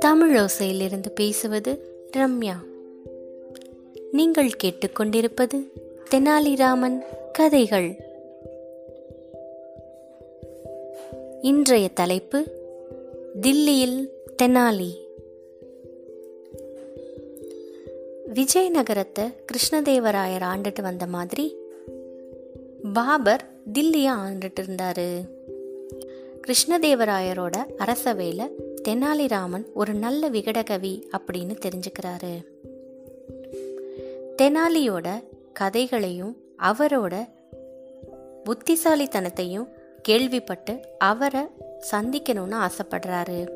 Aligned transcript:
தமிழோசையிலிருந்து 0.00 1.10
பேசுவது 1.14 1.78
ரம்யா. 2.16 2.56
நீங்கள் 4.12 4.50
கேட்டுக்கொண்டிருப்பது 4.64 5.60
தெனாலிராமன் 6.10 7.02
கதைகள். 7.32 7.96
இன்றைய 11.42 11.88
தலைப்பு 11.88 12.44
தில்லியில் 13.40 14.08
தெனாலி. 14.42 15.00
விஜயநகரத்தை 18.34 19.34
கிருஷ்ணதேவராயர் 19.52 20.44
ஆண்டுட்டு 20.56 20.82
வந்த 20.82 21.06
மாதிரி 21.06 21.56
பாபர் 22.92 23.44
தில்லியை 23.72 24.10
ஆண்டுட்டு 24.10 24.60
இருந்தாரு. 24.60 25.40
கிருஷ்ணதேவராயரோட 26.46 27.56
அரசவையில் 27.78 28.50
தெனாலிராமன் 28.88 29.64
ஒரு 29.74 29.94
நல்ல 29.94 30.30
விகடகவி 30.30 31.02
அப்படின்னு 31.18 31.56
தெரிஞ்சுக்கிறாரு. 31.64 32.44
தெனாலியோட 34.42 35.24
கதைகளையும் 35.52 36.36
அவரோட 36.62 37.28
புத்திசாலித்தனத்தையும் 38.44 39.68
கேள்விப்பட்டு 40.02 40.80
அவரை 40.98 41.40
சந்திக்கணும்னு 41.90 42.68
ஆசைப்படுறாரு. 42.68 43.48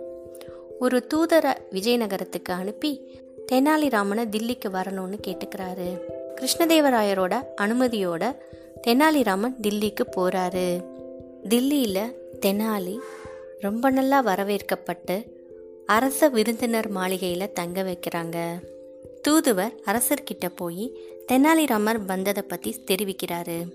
ஒரு 0.78 1.06
தூதரை 1.14 1.52
விஜயநகரத்துக்கு 1.70 2.52
அனுப்பி 2.52 3.20
தெனாலிராமனை 3.52 4.24
தில்லிக்கு 4.28 4.68
வரணும்னு 4.68 5.18
கேட்டுக்கிறாரு. 5.26 6.00
கிருஷ்ணதேவராயரோட 6.40 7.42
அனுமதியோட 7.60 8.36
தெனாலிராமன் 8.86 9.54
தில்லிக்கு 9.62 10.04
போறாரு. 10.16 10.84
தில்லியில 11.48 12.24
தெனாலி 12.42 12.98
ரொம்ப 13.60 13.90
நல்லா 13.90 14.24
வரவேற்கப்பட்டு 14.24 15.26
அரச 15.86 16.28
விருந்தினர் 16.28 16.88
மாளிகையில் 16.88 17.52
தங்க 17.52 17.82
வைக்கிறாங்க. 17.82 18.36
தூதுவர் 19.22 19.74
அரசர்கிட்ட 19.86 20.48
போய் 20.54 20.96
தெனாலிராமர் 21.32 22.04
வந்ததை 22.04 22.42
பற்றி 22.42 22.84
தெரிவிக்கிறாரு. 22.90 23.72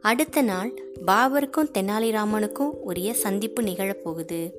அடுத்த 0.00 0.42
நாள் 0.42 0.72
பாபருக்கும் 1.06 1.70
தெனாலிராமனுக்கும் 1.78 2.70
உரிய 2.80 3.14
சந்திப்பு 3.14 3.62
நிகழப்போகுது. 3.62 4.52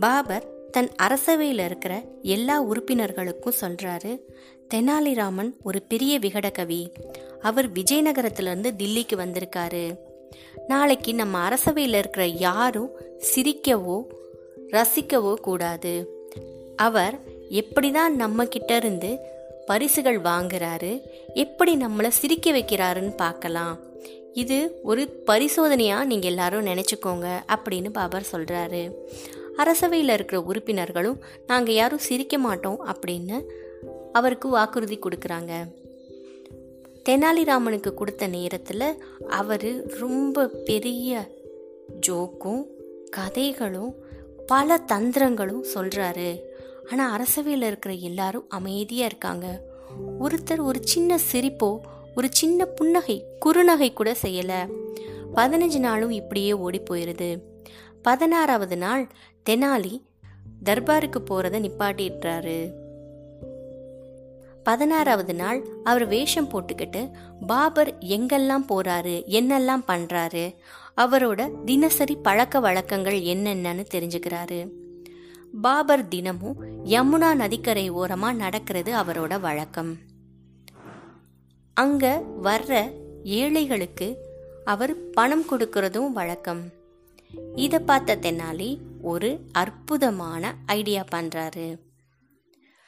பாபர் 0.00 0.68
தன் 0.70 0.90
அரசவையில் 1.02 1.64
இருக்கிற 1.64 2.04
எல்லா 2.22 2.62
உறுப்பினர்களுக்கும் 2.62 3.60
சொல்கிறாரு 3.60 4.20
தெனாலிராமன் 4.74 5.52
ஒரு 5.62 5.82
பெரிய 5.82 6.18
விகடகவி. 6.18 6.90
அவர் 7.40 7.72
விஜயநகரத்திலிருந்து 7.72 8.70
தில்லிக்கு 8.78 9.16
வந்திருக்காரு. 9.16 9.96
நாளைக்கு 10.68 11.14
நம்ம 11.14 11.48
அரசவையில் 11.48 11.98
இருக்கிற 11.98 12.26
யாரும் 12.26 12.90
சிரிக்கவோ 13.34 14.02
ரசிக்கவோ 14.70 15.34
கூடாது. 15.34 16.08
அவர் 16.76 17.18
எப்படிதான் 17.50 18.08
நம்ம 18.08 18.44
நம்மக்கிட்ட 18.44 18.76
இருந்து 18.76 19.18
பரிசுகள் 19.66 20.20
வாங்குறாரு 20.20 21.00
எப்படி 21.34 21.76
நம்மளை 21.76 22.08
சிரிக்க 22.08 22.50
வைக்கிறாருன்னு 22.50 23.16
பார்க்கலாம். 23.16 23.78
இது 24.32 24.80
ஒரு 24.82 25.22
பரிசோதனையாக 25.26 26.04
நீங்கள் 26.04 26.30
எல்லாரும் 26.30 26.66
நினச்சிக்கோங்க 26.66 27.28
அப்படின்னு 27.48 27.90
பாபர் 27.90 28.26
சொல்கிறாரு 28.32 28.92
அரசவையில் 29.58 30.12
இருக்கிற 30.12 30.42
உறுப்பினர்களும் 30.42 31.18
நாங்கள் 31.46 31.74
யாரும் 31.74 31.98
சிரிக்க 31.98 32.38
மாட்டோம் 32.38 32.80
அப்படின்னு 32.86 33.44
அவருக்கு 34.12 34.48
வாக்குறுதி 34.48 34.98
கொடுக்குறாங்க. 34.98 35.52
தெனாலிராமனுக்கு 37.08 37.94
கொடுத்த 37.94 38.26
நேரத்தில் 38.26 39.02
அவர் 39.28 39.86
ரொம்ப 39.86 40.46
பெரிய 40.46 41.30
ஜோக்கும் 42.06 42.64
கதைகளும் 43.10 43.94
பல 44.46 44.80
தந்திரங்களும் 44.92 45.64
சொல்கிறாரு 45.74 46.38
ஆனால் 46.90 47.12
அரசவையில் 47.12 47.66
இருக்கிற 47.66 47.94
எல்லாரும் 47.94 48.46
அமைதியாக 48.48 49.06
இருக்காங்க. 49.06 49.62
ஒருத்தர் 50.20 50.60
ஒரு 50.60 50.80
சின்ன 50.82 51.18
சிரிப்போ 51.32 51.80
ஒரு 52.16 52.28
சின்ன 52.30 52.64
புன்னகை 52.64 53.24
குறுநகை 53.46 53.92
கூட 53.92 54.16
செய்யலை. 54.22 54.60
பதினஞ்சு 55.34 55.78
நாளும் 55.78 56.10
இப்படியே 56.10 56.52
ஓடி 56.52 56.80
போயிடுது 56.90 57.42
பதினாறாவது 58.02 58.76
நாள் 58.76 59.08
தெனாலி 59.50 60.02
தர்பாருக்கு 60.64 61.18
போகிறத 61.30 61.56
நிப்பாட்டிடுறாரு. 61.66 62.79
பதினாறாவது 64.70 65.34
நாள் 65.34 65.66
அவர் 65.84 66.06
வேஷம் 66.06 66.48
போட்டுக்கிட்டு 66.48 67.10
பாபர் 67.46 67.98
எங்கெல்லாம் 67.98 68.64
போறாரு? 68.68 69.14
என்னெல்லாம் 69.26 69.82
பண்றாரு? 69.86 70.54
அவரோட 70.96 71.64
தினசரி 71.64 72.16
பழக்க 72.16 72.60
வழக்கங்கள் 72.60 73.20
என்னென்னு 73.20 73.84
தெரிஞ்சுக்கிறாரு. 73.94 74.68
பாபர் 75.62 76.08
தினமும் 76.08 76.84
யமுனா 76.84 77.34
நதிக்கரை 77.34 77.92
ஓரமா 77.92 78.32
நடக்கிறது 78.32 78.96
அவரோட 78.96 79.40
வழக்கம். 79.40 79.98
அங்க 81.74 82.24
வர்ற 82.42 82.92
ஏழைகளுக்கு 83.24 84.16
அவர் 84.64 85.10
பணம் 85.10 85.44
கொடுக்கறதும் 85.50 86.12
வழக்கம். 86.12 86.62
இதை 87.54 87.78
பார்த்த 87.78 88.16
தென்னாலி 88.16 88.78
ஒரு 89.02 89.40
அற்புதமான 89.52 90.54
ஐடியா 90.66 91.04
பண்றாரு. 91.14 91.76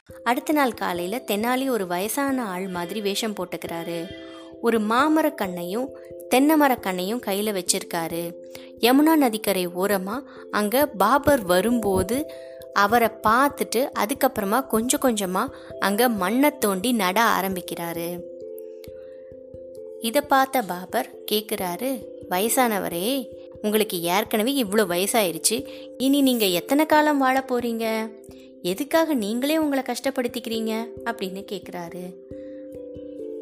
அடுத்த 0.09 0.53
நாள் 0.53 0.73
காலையில் 0.73 1.23
தென்னாலி 1.25 1.65
ஒரு 1.69 1.85
வயசான 1.87 2.45
ஆள் 2.45 2.67
மாதிரி 2.67 2.99
வேஷம் 3.01 3.35
போட்டுக்கிறாரு. 3.37 3.99
ஒரு 4.61 4.77
மாமர 4.79 5.27
கண்ணையும் 5.35 5.87
தென்னை 6.29 6.55
மரக்கண்ணையும் 6.61 7.19
கையில் 7.19 7.55
வச்சிருக்காரு. 7.57 8.23
யமுனா 8.79 9.13
நதிக்கரை 9.15 9.65
ஓரமாக 9.73 10.27
அங்கே 10.51 10.81
பாபர் 10.85 11.43
வரும்போது 11.43 12.17
அவரை 12.73 13.09
பார்த்துட்டு 13.27 13.81
அதுக்கப்புறமா 13.99 14.59
கொஞ்சம் 14.67 14.99
கொஞ்சமாக 14.99 15.55
அங்கே 15.79 16.07
மண்ணை 16.21 16.51
தோண்டி 16.57 16.91
நட 16.91 17.17
ஆரம்பிக்கிறாரு. 17.37 18.09
இதை 20.01 20.21
பார்த்த 20.33 20.61
பாபர் 20.61 21.09
கேட்குறாரு 21.31 21.91
வயசானவரே 22.29 23.07
உங்களுக்கு 23.63 23.97
ஏற்கனவே 24.01 24.53
இவ்வளோ 24.63 24.85
வயசாயிருச்சு. 24.93 25.57
இனி 25.97 26.21
நீங்கள் 26.21 26.55
எத்தனை 26.59 26.85
காலம் 26.85 27.17
வாழ 27.17 27.37
போகிறீங்க 27.41 27.85
எதுக்காக 28.63 29.13
நீங்களே 29.13 29.57
உங்களை 29.57 29.83
கஷ்டப்படுத்திக்கிறீங்க? 29.83 30.87
அப்படின்னு 31.05 31.45
கேட்குறாரு 31.51 32.13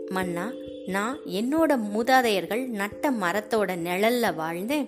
மன்னா 0.10 0.52
நான் 0.86 1.20
என்னோட 1.26 1.80
மூதாதையர்கள் 1.96 2.68
நட்ட 2.68 3.12
மரத்தோட 3.12 3.76
நிழல்ல 3.86 4.34
வாழ்ந்தேன் 4.36 4.88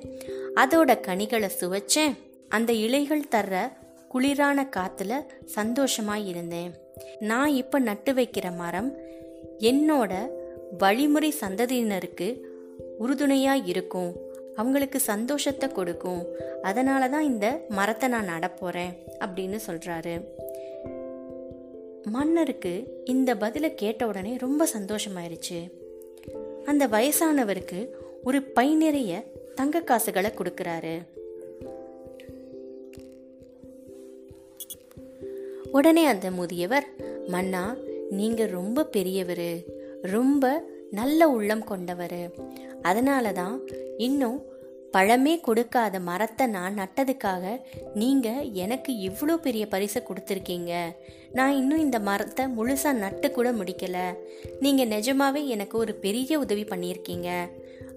அதோட 0.56 1.00
கனிகளை 1.00 1.50
சுவைச்சேன். 1.60 2.16
அந்த 2.50 2.74
இலைகள் 2.74 3.24
தர்ற 3.32 3.72
குளிரான 4.14 4.70
காத்துல 4.70 5.14
சந்தோஷமா 5.56 6.28
இருந்தேன். 6.28 6.72
நான் 7.20 7.50
இப்ப 7.50 7.80
நட்டு 7.80 8.14
வைக்கிற 8.14 8.56
மரம் 8.56 8.98
என்னோட 9.60 10.28
வழிமுறை 10.78 11.34
சந்ததியினருக்கு 11.42 12.38
உறுதுணையா 13.00 13.62
இருக்கும். 13.66 14.33
அவங்களுக்கு 14.56 15.00
சந்தோஷத்தை 15.00 15.70
கொடுக்கும். 15.70 16.26
அதனால 16.62 17.10
தான் 17.10 17.24
இந்த 17.24 17.66
மரத்தை 17.70 18.10
நான் 18.10 18.28
நடப்போகிறேன் 18.28 18.94
அப்படின்னு 19.20 19.60
சொல்கிறாரு 19.68 20.22
மன்னருக்கு 22.12 23.02
இந்த 23.06 23.36
பதிலை 23.36 23.74
கேட்ட 23.74 24.08
உடனே 24.08 24.38
ரொம்ப 24.38 24.68
சந்தோஷமாயிருச்சு. 24.78 25.60
அந்த 26.66 26.88
வயசானவருக்கு 26.88 27.88
ஒரு 28.24 28.42
பை 28.42 28.76
நிறைய 28.76 29.24
தங்க 29.56 29.82
காசுகளை 29.82 30.32
கொடுக்குறாரு. 30.32 31.02
உடனே 35.72 36.06
அந்த 36.06 36.32
முதியவர் 36.32 36.86
மன்னா 37.28 37.76
நீங்கள் 38.10 38.50
ரொம்ப 38.50 38.86
பெரியவர். 38.86 39.48
ரொம்ப 40.02 40.64
நல்ல 41.00 41.30
உள்ளம் 41.36 41.64
கொண்டவர். 41.64 42.22
அதனால 42.82 43.32
தான் 43.32 43.56
இன்னும் 44.08 44.40
பழமே 44.96 45.34
கொடுக்காத 45.40 46.00
மரத்தை 46.08 46.46
நான் 46.48 46.76
நட்டதுக்காக 46.80 47.54
நீங்கள் 48.02 48.50
எனக்கு 48.64 48.92
இவ்வளோ 49.08 49.36
பெரிய 49.46 49.64
பரிசை 49.68 50.02
கொடுத்துருக்கீங்க. 50.02 50.74
நான் 51.32 51.54
இன்னும் 51.60 51.84
இந்த 51.86 52.00
மரத்தை 52.00 52.44
முழுசாக 52.58 53.02
நட்டு 53.04 53.32
கூட 53.32 53.52
முடிக்கலை. 53.52 54.06
நீங்கள் 54.60 54.92
நிஜமாவே 54.96 55.42
எனக்கு 55.56 55.78
ஒரு 55.78 55.96
பெரிய 56.06 56.40
உதவி 56.40 56.66
பண்ணியிருக்கீங்க. 56.72 57.30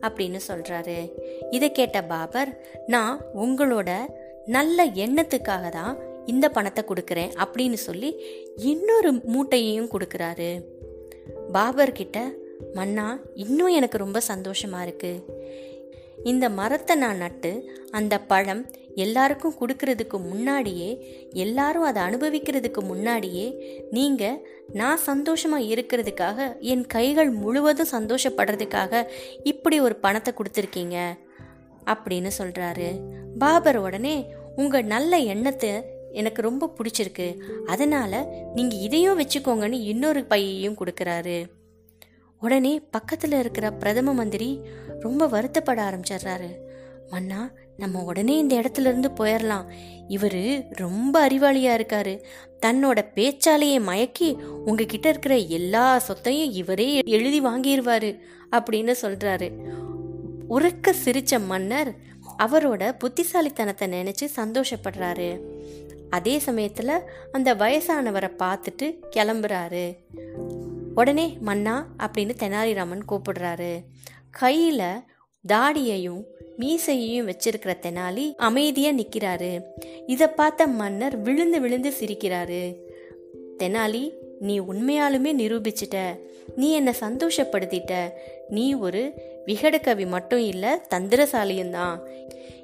அப்படின்னு 0.07 0.41
சொல்கிறாரு 0.49 0.99
இதை 1.51 1.69
கேட்ட 1.73 1.99
பாபர் 2.13 2.51
நான் 2.87 3.21
உங்களோட 3.45 3.91
நல்ல 4.57 4.79
எண்ணத்துக்காக 5.05 5.69
தான் 5.69 5.95
இந்த 6.27 6.47
பணத்தை 6.49 6.83
கொடுக்குறேன் 6.89 7.35
அப்படின்னு 7.45 7.79
சொல்லி 7.89 8.11
இன்னொரு 8.73 9.13
மூட்டையையும் 9.35 9.93
கொடுக்குறாரு. 9.95 10.51
பாபர்கிட்ட 11.53 12.19
மன்னா 12.73 13.19
இன்னும் 13.35 13.67
எனக்கு 13.67 13.99
ரொம்ப 13.99 14.21
சந்தோஷமா 14.29 14.83
இருக்கு. 14.83 15.25
இந்த 16.25 16.49
மரத்தை 16.49 16.97
நான் 16.97 17.17
நட்டு 17.17 17.71
அந்த 17.91 18.21
பழம் 18.21 18.71
எல்லாருக்கும் 18.95 19.55
கொடுக்கறதுக்கு 19.61 20.19
முன்னாடியே 20.19 21.21
எல்லாரும் 21.31 21.83
அதை 21.83 22.03
அனுபவிக்கிறதுக்கு 22.03 22.81
முன்னாடியே 22.83 23.77
நீங்க 23.91 24.41
நான் 24.73 24.99
சந்தோஷமா 25.07 25.57
இருக்கிறதுக்காக 25.57 26.61
என் 26.61 26.87
கைகள் 26.87 27.31
முழுவதும் 27.31 27.93
சந்தோஷப்படுறதுக்காக 27.93 29.07
இப்படி 29.43 29.81
ஒரு 29.81 29.97
பணத்தை 29.97 30.35
கொடுத்துருக்கீங்க 30.35 30.97
அப்படின்னு 31.85 32.31
சொல்றாரு. 32.39 33.01
பாபர் 33.39 33.77
உடனே 33.77 34.35
உங்க 34.57 34.83
நல்ல 34.83 35.17
எண்ணத்தை 35.17 35.71
எனக்கு 36.13 36.43
ரொம்ப 36.43 36.75
பிடிச்சிருக்கு. 36.77 37.39
அதனால 37.67 38.45
நீங்க 38.55 38.77
இதையும் 38.77 39.21
வச்சுக்கோங்கன்னு 39.21 39.73
இன்னொரு 39.73 40.25
பையையும் 40.25 40.77
கொடுக்குறாரு. 40.85 41.45
உடனே 42.41 42.81
பக்கத்தில் 42.91 43.33
இருக்கிற 43.33 43.73
பிரதம 43.73 44.13
மந்திரி 44.13 44.61
ரொம்ப 45.01 45.27
வருத்தப்பட 45.27 45.83
ஆரம்பிச்சிடுறாரு. 45.89 46.57
மன்னா 47.11 47.51
நம்ம 47.77 48.03
உடனே 48.03 48.39
இந்த 48.39 48.57
இடத்துல 48.57 48.81
இருந்து 48.81 49.09
போயிடலாம் 49.09 49.65
இவரு 50.09 50.65
ரொம்ப 50.71 51.29
அறிவாளியா 51.29 51.81
இருக்காரு. 51.81 52.23
தன்னோட 52.67 53.05
பேச்சாலேயே 53.15 53.79
மயக்கி 53.81 54.33
உங்ககிட்ட 54.43 55.09
இருக்கிற 55.09 55.37
எல்லா 55.37 55.99
சொத்தையும் 55.99 56.53
இவரே 56.53 57.03
எழுதி 57.05 57.43
வாங்கிடுவாரு 57.43 58.19
அப்படின்னு 58.51 58.95
சொல்றாரு. 59.03 59.51
உறக்க 60.51 60.95
சிரிச்ச 61.05 61.45
மன்னர் 61.45 61.95
அவரோட 62.43 62.99
புத்திசாலித்தனத்தை 62.99 63.89
நினைச்சு 63.89 64.29
சந்தோஷப்படுறாரு. 64.37 65.41
அதே 66.11 66.41
சமயத்துல 66.47 66.99
அந்த 67.33 67.55
வயசானவரை 67.55 68.31
பார்த்துட்டு 68.39 68.95
கிளம்புறாரு. 69.17 69.97
உடனே 70.97 71.37
மன்னா 71.41 71.87
அப்படின்னு 71.99 72.31
தெனாலிராமன் 72.39 73.03
கூப்பிடுறாரு. 73.09 73.83
கையில 74.41 75.05
தாடியையும் 75.53 76.25
மீசையையும் 76.59 77.29
வச்சிருக்கிற 77.29 77.75
தெனாலி 77.83 78.35
அமைதியா 78.35 78.91
நிக்கிறாரு. 78.91 79.63
இத 80.07 80.31
பார்த்த 80.31 80.67
மன்னர் 80.67 81.17
விழுந்து 81.17 81.61
விழுந்து 81.61 81.93
சிரிக்கிறாரு. 82.01 82.77
தெனாலி 83.59 84.11
நீ 84.41 84.61
உண்மையாலுமே 84.61 85.33
நிரூபிச்சிட்ட. 85.43 86.19
நீ 86.57 86.71
என்னை 86.73 86.93
சந்தோஷப்படுத்திட்ட. 87.01 88.09
நீ 88.49 88.75
ஒரு 88.75 89.13
விகடகவி 89.47 90.07
மட்டும் 90.07 90.41
இல்ல 90.41 90.87
தந்திரசாலியும் 90.91 91.71
தான் 91.71 92.01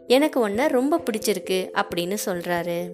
எனக்கு 0.07 0.41
உன்னை 0.41 0.67
ரொம்ப 0.67 0.99
பிடிச்சிருக்கு 0.99 1.83
அப்படின்னு 1.83 2.17
சொல்றாரு. 2.27 2.91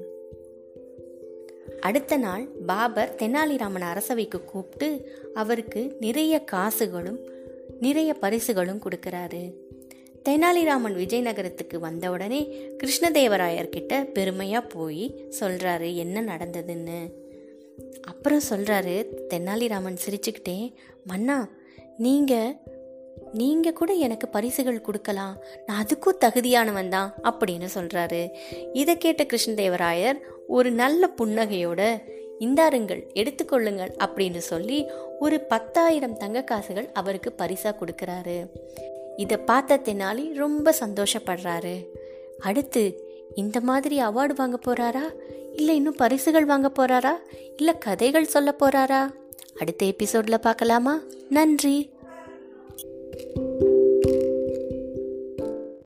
அடுத்த 1.81 2.17
நாள் 2.17 2.47
பாபர் 2.67 3.15
தெனாலிராமன் 3.15 3.81
அரசவைக்கு 3.81 4.45
கூப்பிட்டு 4.45 5.19
அவருக்கு 5.35 5.97
நிறைய 6.01 6.45
காசுகளும் 6.45 7.19
நிறைய 7.81 8.15
பரிசுகளும் 8.15 8.83
கொடுக்கறாரு. 8.83 9.53
தெனாலிராமன் 10.29 10.95
விஜயநகரத்துக்கு 10.95 11.77
வந்த 11.77 12.11
உடனே 12.11 12.71
பெருமையாக 14.13 14.67
போய் 14.67 15.31
சொல்கிறாரு 15.41 15.95
என்ன 15.95 16.23
நடந்ததுன்னு? 16.23 17.13
அப்புறம் 18.03 18.41
சொல்கிறாரு 18.51 19.05
தெனாலிராமன் 19.35 19.97
சிரிச்சுக்கிட்டே 20.09 20.73
மன்னா 21.05 21.49
நீங்கள் 21.99 22.57
நீங்கள் 23.33 23.73
கூட 23.73 23.93
எனக்கு 23.93 24.29
பரிசுகள் 24.29 24.81
கொடுக்கலாம் 24.81 25.43
நான் 25.67 25.85
அதுக்கும் 25.85 26.25
தகுதியானவன் 26.25 26.89
தான் 26.89 27.15
அப்படின்னு 27.23 27.69
சொல்கிறாரு 27.75 28.29
இதை 28.73 28.99
கேட்ட 28.99 29.25
கிருஷ்ணதேவராயர் 29.25 30.19
ஒரு 30.49 30.71
நல்ல 30.71 31.09
புன்னகையோட 31.19 32.03
இந்தாருங்கள் 32.41 33.13
எடுத்துக்கொள்ளுங்கள் 33.13 33.91
அப்படின்னு 34.05 34.37
சொல்லி 34.37 34.87
ஒரு 35.21 35.41
பத்தாயிரம் 35.41 36.17
தங்க 36.17 36.43
காசுகள் 36.43 36.89
அவருக்கு 36.93 37.33
பரிசா 37.39 37.75
கொடுக்கறாரு. 37.75 38.47
இதை 39.17 39.37
பார்த்த 39.37 39.77
தெனாலி 39.77 40.35
ரொம்ப 40.35 40.75
சந்தோஷப்படுறாரு. 40.81 41.87
அடுத்து 42.39 43.03
இந்த 43.35 43.61
மாதிரி 43.61 44.01
அவார்டு 44.01 44.35
வாங்க 44.35 44.59
போறாரா? 44.67 45.15
இல்லை 45.53 45.77
இன்னும் 45.77 45.97
பரிசுகள் 45.97 46.45
வாங்க 46.45 46.71
போறாரா? 46.79 47.13
இல்லை 47.57 47.79
கதைகள் 47.79 48.25
சொல்ல 48.25 48.55
போறாரா? 48.61 49.11
அடுத்த 49.59 49.87
எபிசோட்ல 49.87 50.35
பார்க்கலாமா? 50.35 51.01
நன்றி. 51.29 51.91